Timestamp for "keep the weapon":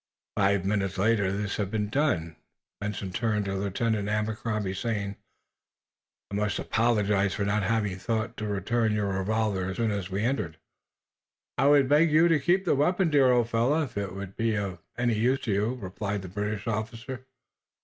12.39-13.11